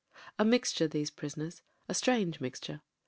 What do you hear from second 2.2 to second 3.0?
mixture.